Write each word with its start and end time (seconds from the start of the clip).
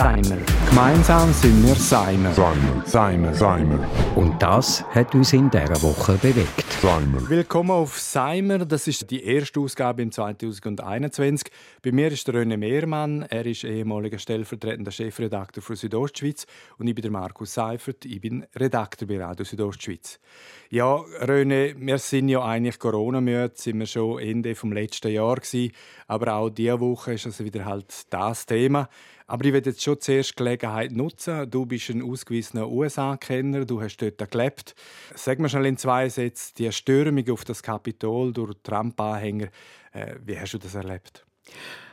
Seimer. 0.00 0.38
Gemeinsam 0.70 1.30
sind 1.30 1.62
wir 1.62 1.74
Seimer. 1.74 2.32
Seimer. 2.32 2.86
Seimer. 2.86 3.34
Seimer. 3.34 3.86
Und 4.16 4.40
das 4.40 4.82
hat 4.94 5.14
uns 5.14 5.34
in 5.34 5.50
dieser 5.50 5.82
Woche 5.82 6.14
bewegt. 6.14 6.64
Seimer. 6.80 7.28
Willkommen 7.28 7.70
auf 7.70 7.98
Seimer. 7.98 8.60
Das 8.64 8.86
ist 8.86 9.10
die 9.10 9.22
erste 9.22 9.60
Ausgabe 9.60 10.00
im 10.00 10.10
2021. 10.10 11.52
Bei 11.82 11.92
mir 11.92 12.10
ist 12.10 12.26
der 12.26 12.36
René 12.36 12.56
Mehrmann. 12.56 13.26
Er 13.28 13.44
ist 13.44 13.64
ehemaliger 13.64 14.18
stellvertretender 14.18 14.90
Chefredakteur 14.90 15.62
für 15.62 15.76
Südostschweiz. 15.76 16.46
Und 16.78 16.86
ich 16.86 16.94
bin 16.94 17.02
der 17.02 17.10
Markus 17.10 17.52
Seifert. 17.52 18.06
Ich 18.06 18.22
bin 18.22 18.46
Redakteur 18.56 19.06
bei 19.06 19.22
Radio 19.22 19.44
Südostschweiz. 19.44 20.18
Ja, 20.70 20.94
René, 21.20 21.74
wir 21.76 21.98
sind 21.98 22.30
ja 22.30 22.42
eigentlich 22.42 22.78
Corona-müde. 22.78 23.52
Sind 23.52 23.80
wir 23.80 23.86
schon 23.86 24.18
Ende 24.18 24.54
vom 24.54 24.72
letzten 24.72 25.12
Jahr 25.12 25.36
gewesen. 25.36 25.72
Aber 26.06 26.32
auch 26.32 26.48
diese 26.48 26.80
Woche 26.80 27.12
ist 27.12 27.26
also 27.26 27.44
wieder 27.44 27.66
halt 27.66 28.06
das 28.08 28.46
Thema. 28.46 28.88
Aber 29.30 29.44
ich 29.44 29.52
werde 29.52 29.70
jetzt 29.70 29.84
schon 29.84 30.00
zuerst 30.00 30.30
die 30.30 30.36
Gelegenheit 30.42 30.90
nutzen. 30.90 31.48
Du 31.48 31.64
bist 31.64 31.88
ein 31.88 32.02
ausgewiesener 32.02 32.68
USA-Kenner, 32.68 33.64
du 33.64 33.80
hast 33.80 33.98
dort 33.98 34.28
gelebt. 34.28 34.74
Sag 35.14 35.38
mir 35.38 35.48
schnell 35.48 35.66
in 35.66 35.76
zwei 35.76 36.08
Sätzen, 36.08 36.54
die 36.58 36.72
Stürmung 36.72 37.30
auf 37.30 37.44
das 37.44 37.62
Kapitol 37.62 38.32
durch 38.32 38.54
Trump-Anhänger, 38.64 39.46
äh, 39.92 40.16
wie 40.24 40.36
hast 40.36 40.54
du 40.54 40.58
das 40.58 40.74
erlebt? 40.74 41.24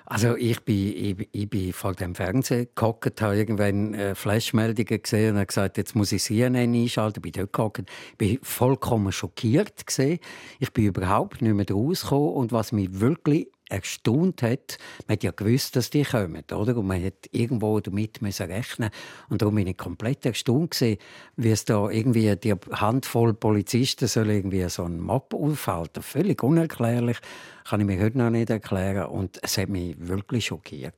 Also 0.05 0.35
ich 0.35 0.61
bin, 0.61 0.75
ich, 1.19 1.29
ich 1.31 1.47
bin 1.47 1.73
vor 1.73 1.93
dem 1.93 2.15
Fernseher 2.15 2.65
gehockt, 2.73 3.21
habe 3.21 3.37
irgendwann 3.37 3.93
äh, 3.93 4.15
Flashmeldungen 4.15 5.03
gesehen 5.03 5.33
und 5.33 5.35
habe 5.35 5.45
gesagt, 5.45 5.77
jetzt 5.77 5.95
muss 5.95 6.11
ich 6.13 6.23
CNN 6.23 6.73
einschalten. 6.73 7.21
Bin 7.21 7.33
dort 7.33 7.53
gehockt, 7.53 7.83
bin 8.17 8.39
vollkommen 8.41 9.11
schockiert 9.11 9.85
gesehen. 9.85 10.17
Ich 10.59 10.73
bin 10.73 10.85
überhaupt 10.85 11.43
nicht 11.43 11.53
mehr 11.53 11.67
rausgekommen 11.69 12.33
und 12.33 12.51
was 12.51 12.71
mich 12.71 12.99
wirklich 12.99 13.47
erstaunt 13.69 14.41
hat, 14.41 14.77
man 15.07 15.13
hat 15.15 15.23
ja 15.23 15.31
gewusst, 15.31 15.75
dass 15.75 15.89
die 15.89 16.03
kommen, 16.03 16.43
oder? 16.51 16.77
Und 16.77 16.87
man 16.87 17.03
hat 17.03 17.29
irgendwo 17.31 17.79
damit 17.79 18.21
müssen 18.21 18.51
rechnen. 18.51 18.89
Und 19.29 19.41
darum 19.41 19.55
bin 19.55 19.67
ich 19.67 19.77
komplett 19.77 20.25
erstaunt 20.25 20.71
gewesen, 20.71 20.97
wie 21.35 21.51
es 21.51 21.65
da 21.65 21.89
irgendwie 21.89 22.35
die 22.35 22.53
Handvoll 22.71 23.33
Polizisten 23.33 24.07
soll 24.07 24.29
irgendwie 24.29 24.67
so 24.69 24.83
einen 24.83 24.99
Mob 24.99 25.33
aufhalten, 25.33 26.01
völlig 26.01 26.43
unerklärlich, 26.43 27.17
kann 27.65 27.81
ich 27.81 27.87
mir 27.87 28.01
heute 28.01 28.17
noch 28.17 28.29
nicht 28.29 28.49
erklären. 28.49 29.07
Und 29.07 29.39
es 29.41 29.57
hat 29.57 29.69
mich 29.69 29.95
wirklich 29.99 30.45
schockiert. 30.45 30.95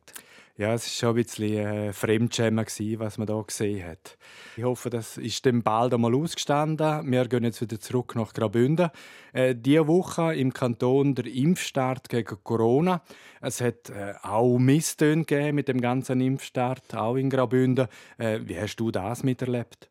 Ja, 0.59 0.73
es 0.73 0.83
war 0.83 0.91
schon 0.91 1.09
ein 1.09 1.23
bisschen 1.23 1.57
äh, 1.57 1.93
Fremdschämen, 1.93 2.65
was 2.97 3.17
man 3.17 3.27
hier 3.29 3.43
gesehen 3.47 3.87
hat. 3.87 4.17
Ich 4.57 4.63
hoffe, 4.65 4.89
das 4.89 5.15
ist 5.15 5.45
dann 5.45 5.63
bald 5.63 5.93
einmal 5.93 6.13
ausgestanden. 6.13 7.09
Wir 7.09 7.29
gehen 7.29 7.45
jetzt 7.45 7.61
wieder 7.61 7.79
zurück 7.79 8.13
nach 8.17 8.33
Graubünden. 8.33 8.89
Äh, 9.31 9.55
diese 9.55 9.87
Woche 9.87 10.35
im 10.35 10.51
Kanton 10.51 11.15
der 11.15 11.27
Impfstart 11.27 12.09
gegen 12.09 12.43
Corona. 12.43 13.01
Es 13.39 13.61
hat 13.61 13.89
äh, 13.89 14.15
auch 14.21 14.59
Misstöne 14.59 15.53
mit 15.53 15.69
dem 15.69 15.79
ganzen 15.79 16.19
Impfstart, 16.19 16.93
auch 16.93 17.15
in 17.15 17.29
Graubünden. 17.29 17.87
Äh, 18.17 18.41
wie 18.43 18.59
hast 18.59 18.75
du 18.75 18.91
das 18.91 19.23
miterlebt? 19.23 19.89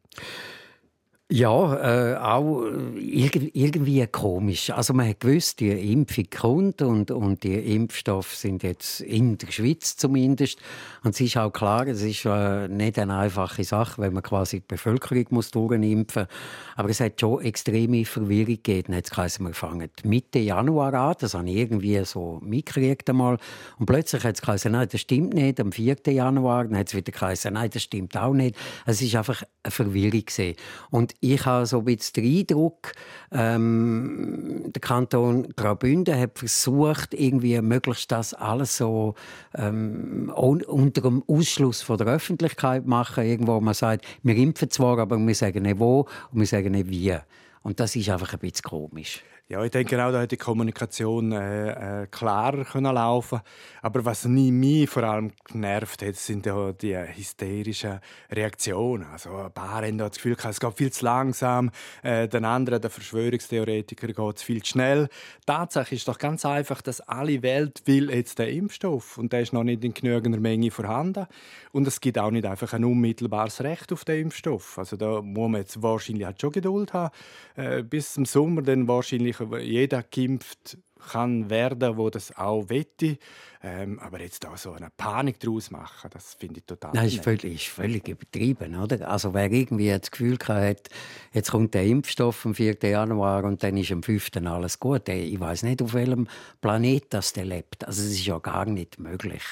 Ja, 1.31 2.15
äh, 2.15 2.17
auch 2.17 2.65
irgendwie 2.97 4.07
komisch. 4.07 4.71
Also 4.71 4.95
man 4.95 5.11
hat 5.11 5.21
gewusst, 5.21 5.61
die 5.61 5.93
Impfung 5.93 6.25
kommt 6.35 6.81
und, 6.81 7.11
und 7.11 7.45
die 7.45 7.75
Impfstoffe 7.75 8.35
sind 8.35 8.63
jetzt 8.63 9.03
in 9.03 9.37
der 9.37 9.49
Schweiz 9.53 9.99
zumindest. 9.99 10.59
Und 11.05 11.11
es 11.11 11.21
ist 11.21 11.37
auch 11.37 11.51
klar, 11.51 11.87
es 11.87 12.01
ist 12.01 12.25
äh, 12.25 12.67
nicht 12.69 12.99
eine 12.99 13.15
einfache 13.15 13.63
Sache, 13.63 14.01
wenn 14.01 14.15
man 14.15 14.23
quasi 14.23 14.61
die 14.61 14.67
Bevölkerung 14.69 15.27
muss 15.29 15.51
durchimpfen 15.51 16.23
muss. 16.23 16.77
Aber 16.77 16.89
es 16.89 17.01
hat 17.01 17.21
schon 17.21 17.43
extreme 17.43 18.07
Verwirrung 18.07 18.47
gegeben. 18.47 18.95
Jetzt 18.95 19.15
heisst 19.15 19.41
wir 19.41 19.53
fangen 19.53 19.91
Mitte 20.05 20.39
Januar 20.39 20.95
an, 20.95 21.15
das 21.19 21.35
habe 21.35 21.51
ich 21.51 21.57
irgendwie 21.57 22.03
so 22.07 22.41
mitgekriegt 22.43 23.11
einmal. 23.11 23.37
Und 23.79 23.85
plötzlich 23.85 24.25
hat 24.25 24.37
es 24.37 24.41
geheißen, 24.41 24.73
nein, 24.73 24.89
das 24.91 25.03
stimmt 25.03 25.35
nicht, 25.35 25.61
am 25.61 25.73
4. 25.73 25.99
Januar. 26.07 26.65
Dann 26.65 26.79
hat 26.79 26.89
es 26.89 26.95
wieder 26.95 27.13
geheißen, 27.13 27.53
nein, 27.53 27.69
das 27.71 27.83
stimmt 27.83 28.17
auch 28.17 28.33
nicht. 28.33 28.57
Es 28.87 29.03
ist 29.03 29.15
einfach 29.15 29.43
eine 29.63 29.71
Verwirrung 29.71 30.25
gewesen. 30.25 30.57
Und 30.89 31.18
ich 31.21 31.45
habe 31.47 31.67
so 31.67 31.79
ein 31.79 31.85
bisschen 31.85 32.23
den 32.23 32.39
Eindruck, 32.39 32.93
ähm, 33.33 34.65
der 34.69 34.81
Kanton 34.81 35.53
Graubünden 35.57 36.19
hat 36.19 36.39
versucht, 36.39 37.13
irgendwie 37.15 37.61
möglichst 37.61 38.13
das 38.13 38.35
alles 38.35 38.77
so 38.77 39.15
ähm, 39.55 40.33
unter 40.35 41.03
dem 41.03 41.25
Ausschluss 41.27 41.83
von 41.83 41.99
der 41.99 42.07
Öffentlichkeit 42.07 42.85
zu 42.85 42.89
machen. 42.89 43.25
Irgendwo 43.25 43.61
man 43.61 43.75
sagt, 43.75 44.05
wir 44.23 44.37
impfen 44.37 44.71
zwar, 44.71 44.99
aber 44.99 45.19
wir 45.19 45.35
sagen 45.35 45.63
nicht 45.63 45.79
wo 45.79 46.07
und 46.33 46.41
wir 46.41 46.47
sagen 46.47 46.73
nicht 46.73 46.89
wie. 46.89 47.17
Und 47.63 47.81
das 47.81 47.97
ist 47.97 48.09
einfach 48.09 48.33
ein 48.33 48.39
bisschen 48.39 48.63
komisch. 48.63 49.23
Ja, 49.51 49.65
ich 49.65 49.71
denke 49.71 49.97
auch, 50.05 50.13
da 50.13 50.19
hätte 50.19 50.37
die 50.37 50.45
Kommunikation 50.45 51.33
äh, 51.33 52.03
äh, 52.03 52.07
klarer 52.09 52.67
können 52.67 52.95
laufen 52.95 53.41
Aber 53.81 54.05
was 54.05 54.27
mich 54.27 54.91
vor 54.91 55.05
allem 55.05 55.33
genervt 55.51 56.03
hat, 56.03 56.17
sind 56.17 56.45
ja 56.45 56.73
die 56.73 56.95
hysterischen 56.95 57.99
Reaktionen. 58.31 59.07
Also 59.11 59.35
ein 59.35 59.51
paar 59.51 59.87
haben 59.87 59.97
das 59.97 60.17
Gefühl, 60.17 60.37
es 60.39 60.61
geht 60.61 60.75
viel 60.77 60.93
zu 60.93 61.03
langsam. 61.03 61.71
Äh, 62.03 62.29
den 62.29 62.45
anderen, 62.45 62.83
der 62.83 62.91
Verschwörungstheoretiker, 62.91 64.09
geht 64.09 64.37
es 64.37 64.43
viel 64.43 64.63
zu 64.63 64.73
schnell. 64.73 65.09
Tatsache 65.47 65.95
ist 65.95 66.07
doch 66.09 66.19
ganz 66.19 66.45
einfach, 66.45 66.83
dass 66.83 67.01
alle 67.01 67.41
Welt 67.43 67.81
will 67.87 68.11
jetzt 68.11 68.39
den 68.41 68.55
Impfstoff 68.55 69.17
und 69.17 69.33
der 69.33 69.41
ist 69.41 69.55
noch 69.55 69.65
nicht 69.65 69.83
in 69.83 69.95
genügender 69.95 70.41
Menge 70.41 70.71
vorhanden. 70.71 71.27
Und 71.73 71.89
es 71.89 72.03
gibt 72.03 72.19
auch 72.19 72.31
nicht 72.31 72.45
einfach 72.45 72.75
ein 72.75 72.85
unmittelbares 72.85 73.63
Recht 73.63 73.95
auf 73.95 74.05
den 74.05 74.25
Impfstoff. 74.25 74.79
Also 74.79 74.99
da 74.99 75.23
muss 75.23 75.49
man 75.49 75.63
jetzt 75.63 75.83
wahrscheinlich 75.83 76.27
halt 76.27 76.39
schon 76.39 76.53
Geduld 76.53 76.93
haben. 76.93 77.15
Äh, 77.59 77.83
bis 77.83 78.13
zum 78.13 78.25
Sommer 78.25 78.63
dann 78.63 78.87
wahrscheinlich 78.87 79.37
jeder 79.61 80.05
geimpft 80.05 80.79
kann 81.11 81.51
werden, 81.51 81.97
wo 81.97 82.09
das 82.09 82.37
auch 82.37 82.69
wette. 82.69 83.19
Ähm, 83.61 83.99
aber 83.99 84.21
jetzt 84.21 84.45
da 84.45 84.57
so 84.57 84.73
eine 84.73 84.89
Panik 84.97 85.41
daraus 85.41 85.71
machen, 85.71 86.11
das 86.13 86.35
finde 86.35 86.61
ich 86.61 86.67
total. 86.67 86.93
Nein, 86.95 87.09
ist 87.09 87.25
völlig, 87.25 87.45
ist 87.45 87.67
völlig 87.67 88.07
übertrieben, 88.07 88.77
oder? 88.77 89.09
Also 89.09 89.35
wer 89.35 89.51
irgendwie 89.51 89.89
das 89.89 90.11
Gefühl 90.11 90.39
hat, 90.47 90.89
jetzt 91.33 91.51
kommt 91.51 91.75
der 91.75 91.85
Impfstoff 91.85 92.47
am 92.47 92.55
4. 92.55 92.77
Januar 92.83 93.45
und 93.45 93.63
dann 93.63 93.77
ist 93.77 93.91
am 93.91 94.03
5. 94.03 94.31
alles 94.45 94.79
gut. 94.79 95.09
Ich 95.09 95.41
weiß 95.41 95.65
nicht, 95.65 95.83
auf 95.83 95.93
welchem 95.95 96.29
Planet 96.61 97.05
das 97.11 97.33
der 97.33 97.47
lebt. 97.47 97.85
Also 97.85 98.03
es 98.03 98.13
ist 98.13 98.27
ja 98.27 98.39
gar 98.39 98.65
nicht 98.65 99.01
möglich. 99.01 99.43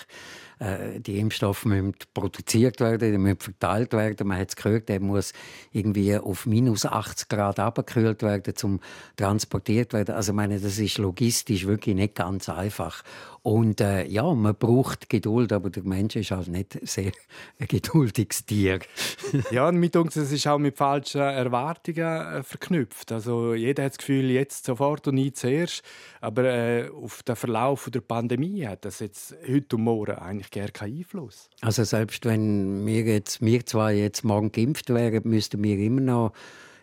Äh, 0.59 1.01
die 1.01 1.19
Impfstoffe 1.19 1.67
müssen 1.67 1.95
produziert 2.15 2.81
werden, 2.81 3.13
die 3.13 3.19
müssen 3.19 3.41
verteilt 3.41 3.93
werden. 3.93 4.27
Man 4.27 4.39
hat 4.39 4.49
es 4.49 4.57
gehört, 4.57 4.89
der 4.89 5.01
muss 5.01 5.33
irgendwie 5.73 6.17
auf 6.17 6.47
minus 6.47 6.87
80 6.87 7.29
Grad 7.29 7.59
abgekühlt 7.59 8.23
werden, 8.23 8.57
zum 8.57 8.81
transportiert 9.17 9.93
werden. 9.93 10.15
Also 10.15 10.33
ich 10.33 10.37
meine, 10.37 10.59
das 10.59 10.79
ist 10.79 10.97
logistisch 10.97 11.67
wirklich 11.67 11.95
nicht 11.95 12.15
ganz 12.15 12.49
einfach. 12.49 13.03
Und 13.43 13.81
äh, 13.81 13.96
ja, 14.05 14.35
man 14.35 14.55
braucht 14.55 15.09
Geduld, 15.09 15.53
aber 15.53 15.71
der 15.71 15.83
Mensch 15.85 16.17
ist 16.17 16.31
halt 16.31 16.49
nicht 16.49 16.79
sehr 16.83 17.13
ein 17.59 17.69
geduldiges 17.69 18.45
Tier. 18.45 18.81
ja, 19.51 19.69
und 19.69 19.77
mit 19.77 19.97
uns 19.97 20.17
es 20.17 20.33
ist 20.33 20.47
auch 20.47 20.59
mit 20.59 20.77
falschen 20.77 21.21
Erwartungen 21.21 21.99
äh, 21.99 22.43
verknüpft. 22.43 23.13
Also 23.13 23.55
jeder 23.55 23.85
hat 23.85 23.93
das 23.93 23.99
Gefühl, 23.99 24.31
jetzt 24.31 24.67
sofort 24.67 25.07
und 25.09 25.15
nie 25.15 25.33
zuerst. 25.33 25.83
Aber 26.21 26.45
äh, 26.45 26.91
auf 26.91 27.23
den 27.23 27.37
Verlauf 27.37 27.89
der 27.91 28.01
Pandemie 28.01 28.67
hat 28.67 28.85
das 28.85 29.01
jetzt 29.01 29.35
heute 29.49 29.77
und 29.77 29.83
morgen 29.83 30.17
eigentlich 30.17 30.51
gar 30.51 30.69
keinen 30.69 30.99
Einfluss. 30.99 31.49
Also 31.61 31.85
selbst 31.85 32.25
wenn 32.25 32.85
wir 32.87 33.03
jetzt, 33.03 33.41
wir 33.41 33.65
zwei 33.67 33.95
jetzt 33.95 34.25
morgen 34.25 34.53
geimpft 34.53 34.91
wären, 34.91 35.23
müssten 35.25 35.63
wir 35.63 35.79
immer 35.79 36.01
noch 36.01 36.33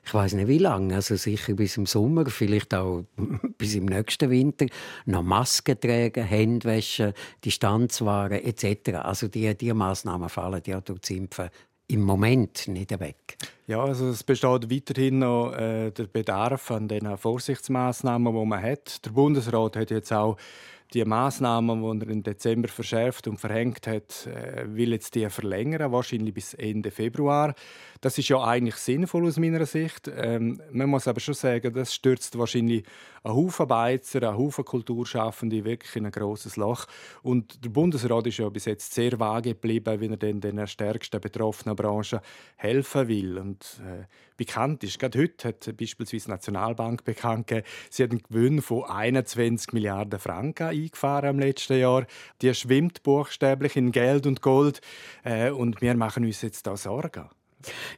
ich 0.06 0.14
weiß 0.14 0.34
nicht 0.34 0.47
wie 0.47 0.58
lange, 0.58 0.96
also 0.96 1.16
sicher 1.16 1.53
bis 1.53 1.78
im 1.78 1.86
Sommer, 1.86 2.25
vielleicht 2.25 2.74
auch 2.74 3.06
bis 3.58 3.75
im 3.75 3.86
nächsten 3.86 4.30
Winter, 4.30 4.66
noch 5.06 5.24
Masken 5.24 5.80
tragen, 5.80 6.24
Hände 6.24 6.68
waschen, 6.68 7.14
Distanz 7.44 8.02
wahren 8.02 8.44
etc. 8.44 8.96
Also 8.96 9.28
die, 9.28 9.56
die 9.56 9.74
Massnahmen 9.74 10.30
fallen 10.30 10.62
ja 10.66 10.81
durch 10.81 11.00
das 11.00 11.09
Impfen 11.12 11.50
im 11.88 12.02
Moment 12.02 12.68
nicht 12.68 13.00
weg. 13.00 13.38
Ja, 13.68 13.84
also 13.84 14.09
es 14.09 14.24
besteht 14.24 14.72
weiterhin 14.72 15.19
noch 15.19 15.53
äh, 15.53 15.91
der 15.91 16.06
Bedarf 16.06 16.72
an 16.72 16.88
den 16.88 17.18
Vorsichtsmaßnahmen, 17.18 18.34
die 18.34 18.46
man 18.46 18.62
hat. 18.62 19.06
Der 19.06 19.12
Bundesrat 19.12 19.75
hat 19.75 19.91
jetzt 19.91 20.11
auch 20.11 20.38
die 20.93 21.03
Maßnahmen, 21.03 21.99
die 21.99 22.05
er 22.05 22.11
im 22.11 22.23
Dezember 22.23 22.67
verschärft 22.67 23.28
und 23.28 23.40
verhängt 23.40 23.87
hat, 23.87 24.28
äh, 24.28 24.66
will 24.67 24.91
jetzt 24.91 25.16
die 25.16 25.29
verlängern, 25.29 25.91
wahrscheinlich 25.91 26.34
bis 26.34 26.53
Ende 26.53 26.91
Februar. 26.91 27.55
Das 28.01 28.17
ist 28.17 28.29
ja 28.29 28.43
eigentlich 28.43 28.75
sinnvoll 28.75 29.25
aus 29.25 29.37
meiner 29.37 29.66
Sicht. 29.66 30.11
Ähm, 30.13 30.61
man 30.72 30.90
muss 30.90 31.07
aber 31.07 31.19
schon 31.19 31.34
sagen, 31.35 31.73
das 31.73 31.93
stürzt 31.93 32.37
wahrscheinlich 32.37 32.84
einen 33.23 33.35
Haufen 33.35 33.67
Beizer, 33.67 34.22
einen 34.28 34.37
Haufen 34.37 34.66
Kulturschaffende 34.66 35.63
wirklich 35.63 35.95
in 35.95 36.05
ein 36.05 36.11
grosses 36.11 36.57
Loch. 36.57 36.85
Und 37.22 37.63
der 37.63 37.69
Bundesrat 37.69 38.28
ist 38.28 38.37
ja 38.37 38.49
bis 38.49 38.66
jetzt 38.66 38.93
sehr 38.93 39.19
vage 39.19 39.53
geblieben, 39.53 40.01
wie 40.01 40.07
er 40.07 40.17
den, 40.17 40.41
den 40.41 40.67
stärksten 40.67 41.22
betroffenen 41.22 41.75
Branchen 41.75 42.19
helfen 42.57 43.07
will. 43.07 43.37
Und 43.37 43.81
äh, 43.85 44.03
bekannt 44.35 44.84
ist, 44.84 44.99
gerade 44.99 45.19
heute 45.19 45.47
hat 45.47 45.78
beispielsweise 45.78 46.25
die 46.25 46.31
Nationalbank 46.31 47.05
bekannt 47.05 47.47
gegeben, 47.47 47.67
sie 47.90 48.03
hat 48.03 48.11
einen 48.11 48.23
Gewinn 48.23 48.61
von 48.61 48.84
21 48.84 49.72
Milliarden 49.72 50.19
Franken 50.19 50.73
eingefahren 50.84 51.30
im 51.30 51.40
letzten 51.40 51.80
Jahr. 51.80 52.06
Die 52.41 52.53
schwimmt 52.53 53.03
buchstäblich 53.03 53.76
in 53.76 53.91
Geld 53.91 54.26
und 54.26 54.41
Gold. 54.41 54.82
Äh, 55.24 55.52
und 55.52 55.82
wir 55.82 55.96
machen 55.96 56.26
uns 56.26 56.41
jetzt 56.41 56.68
da 56.68 56.78
Sorgen. 56.78 57.30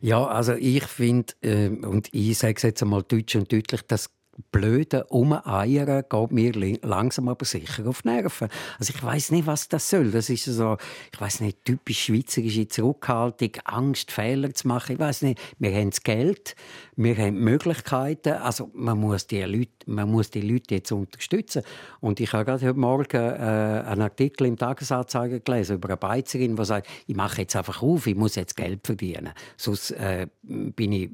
Ja, 0.01 0.25
also 0.25 0.53
ich 0.53 0.85
finde, 0.85 1.33
äh, 1.41 1.69
und 1.69 2.13
ich 2.13 2.37
sage 2.37 2.55
es 2.57 2.63
jetzt 2.63 2.83
einmal 2.83 3.03
deutsch 3.03 3.35
und 3.35 3.51
deutlich, 3.51 3.81
das 3.87 4.09
blöde 4.51 5.05
Umeiern 5.05 6.03
geht 6.09 6.31
mir 6.31 6.77
langsam 6.81 7.27
aber 7.27 7.45
sicher 7.45 7.87
auf 7.87 8.01
die 8.01 8.09
Nerven. 8.09 8.49
Also 8.79 8.93
ich 8.95 9.03
weiß 9.03 9.31
nicht, 9.31 9.47
was 9.47 9.69
das 9.69 9.89
soll. 9.89 10.11
Das 10.11 10.29
ist 10.29 10.45
so, 10.45 10.77
ich 11.11 11.19
weiß 11.19 11.41
nicht, 11.41 11.63
typisch 11.65 12.05
schweizerische 12.05 12.67
Zurückhaltung, 12.67 13.51
Angst, 13.65 14.11
Fehler 14.11 14.53
zu 14.53 14.67
machen. 14.67 14.93
Ich 14.93 14.99
weiß 14.99 15.21
nicht. 15.23 15.39
Wir 15.59 15.73
haben 15.73 15.89
das 15.89 16.03
Geld, 16.03 16.55
wir 16.95 17.17
haben 17.17 17.35
Möglichkeiten. 17.35 18.33
Also 18.33 18.69
man 18.73 18.99
muss 18.99 19.27
die 19.27 19.41
Leute, 19.41 19.71
man 19.85 20.11
muss 20.11 20.29
die 20.29 20.41
Leute 20.41 20.75
jetzt 20.75 20.91
unterstützen. 20.91 21.63
Und 22.01 22.19
ich 22.19 22.33
habe 22.33 22.45
gerade 22.45 22.65
heute 22.65 22.79
Morgen 22.79 23.17
äh, 23.17 23.83
einen 23.85 24.01
Artikel 24.01 24.47
im 24.47 24.57
Tagesanzeiger 24.57 25.39
gelesen 25.39 25.77
über 25.77 25.89
eine 25.89 25.97
Beizerin, 25.97 26.55
die 26.55 26.65
sagt, 26.65 26.87
ich 27.07 27.15
mache 27.15 27.41
jetzt 27.41 27.55
einfach 27.55 27.81
auf, 27.81 28.07
ich 28.07 28.15
muss 28.15 28.35
jetzt 28.35 28.55
Geld 28.55 28.85
verdienen. 28.85 29.31
Sonst 29.57 29.91
äh, 29.91 30.27
bin 30.43 30.91
ich 30.91 31.09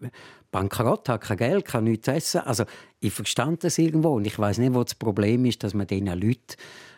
bankrott, 0.52 1.10
habe 1.10 1.26
kein 1.26 1.38
Geld, 1.38 1.66
kann 1.66 1.86
nichts 1.86 2.08
essen. 2.08 2.42
Also 2.42 2.66
ich 3.00 3.14
verstand 3.14 3.64
das 3.64 3.78
irgendwo 3.78 4.10
und 4.16 4.26
ich 4.26 4.38
weiß 4.38 4.58
nicht, 4.60 4.74
wo 4.74 4.84
das 4.84 4.96
Problem 4.96 5.46
ist, 5.46 5.64
dass 5.64 5.74
man 5.74 5.88
diesen 5.88 6.08
Leuten, 6.08 6.56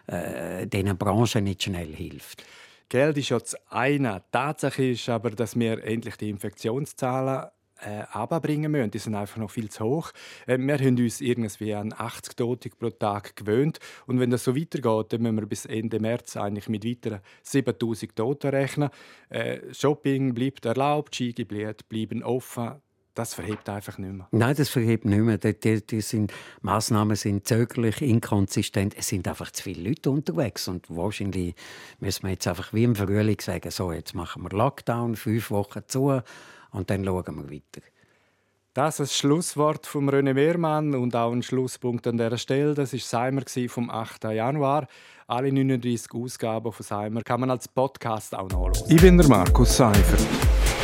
äh, 0.08 0.68
diesen 0.68 0.98
Branchen 0.98 1.44
nicht 1.44 1.64
schnell 1.64 1.94
hilft. 1.94 2.44
Geld 2.90 3.18
ist 3.18 3.30
ja 3.30 3.40
das 3.40 3.56
eine. 3.70 4.22
Tatsache 4.32 4.86
ist 4.92 5.10
aber, 5.10 5.32
dass 5.32 5.58
wir 5.58 5.84
endlich 5.84 6.16
die 6.18 6.30
Infektionszahlen 6.30 7.48
äh, 7.86 8.68
müssen. 8.68 8.92
Die 8.92 9.00
sind 9.00 9.16
einfach 9.16 9.38
noch 9.38 9.50
viel 9.50 9.70
zu 9.70 9.84
hoch. 9.84 10.12
Äh, 10.46 10.58
wir 10.58 10.78
haben 10.78 10.98
uns 10.98 11.22
irgendwie 11.22 11.74
an 11.74 11.94
80 11.96 12.36
Tote 12.36 12.70
pro 12.70 12.90
Tag 12.90 13.36
gewöhnt. 13.36 13.80
Und 14.06 14.20
wenn 14.20 14.30
das 14.30 14.44
so 14.44 14.56
weitergeht, 14.56 15.14
dann 15.14 15.22
müssen 15.22 15.38
wir 15.38 15.46
bis 15.48 15.66
Ende 15.66 16.00
März 16.00 16.38
eigentlich 16.38 16.70
mit 16.70 16.86
weiteren 16.86 17.22
7000 17.44 18.16
Toten 18.16 18.50
rechnen. 18.50 18.90
Äh, 19.30 19.74
Shopping 19.74 20.34
bleibt 20.34 20.66
erlaubt, 20.66 21.16
Skigebiete 21.16 21.84
bleiben 21.88 22.24
offen 22.24 22.82
das 23.14 23.34
verhebt 23.34 23.70
einfach 23.70 23.98
nicht 23.98 24.14
mehr. 24.14 24.28
Nein, 24.32 24.56
das 24.56 24.70
verhebt 24.70 25.06
nicht 25.06 25.20
mehr. 25.20 25.38
Die, 25.38 25.54
die, 25.60 25.86
die 25.86 26.02
sind, 26.02 26.34
Massnahmen 26.62 27.16
sind 27.16 27.48
zögerlich, 27.48 28.02
inkonsistent. 28.02 28.96
Es 28.98 29.08
sind 29.08 29.28
einfach 29.28 29.52
zu 29.52 29.64
viele 29.64 29.90
Leute 29.90 30.10
unterwegs. 30.10 30.68
Und 30.68 30.86
wahrscheinlich 30.90 31.56
müssen 32.00 32.24
wir 32.24 32.32
jetzt 32.32 32.48
einfach 32.48 32.74
wie 32.74 32.84
im 32.84 32.96
Frühling 32.96 33.40
sagen, 33.40 33.70
so, 33.72 33.92
jetzt 33.92 34.16
machen 34.16 34.44
wir 34.44 34.50
Lockdown, 34.50 35.16
fünf 35.16 35.52
Wochen 35.52 35.82
zu 35.88 36.22
und 36.72 36.90
dann 36.90 37.06
schauen 37.06 37.36
wir 37.36 37.52
weiter. 37.52 37.86
Das 38.74 39.00
ist 39.00 39.12
das 39.12 39.18
Schlusswort 39.20 39.86
von 39.86 40.10
René 40.10 40.34
Wehrmann 40.34 40.96
und 40.96 41.16
auch 41.16 41.32
ein 41.32 41.44
Schlusspunkt 41.44 42.08
an 42.08 42.18
dieser 42.18 42.40
Stelle. 42.40 42.74
Das 42.74 42.94
war 42.94 43.00
Seimer 43.00 43.44
vom 43.68 43.92
8. 43.92 44.24
Januar. 44.24 44.88
Alle 45.28 45.54
39 45.54 46.12
Ausgaben 46.16 46.72
von 46.72 46.84
Seimer 46.84 47.22
kann 47.22 47.42
man 47.42 47.52
als 47.52 47.68
Podcast 47.68 48.34
auch 48.34 48.50
nachlesen. 48.50 48.88
Ich 48.90 49.00
bin 49.00 49.18
der 49.20 49.28
Markus 49.28 49.78
Seifert. 49.78 50.63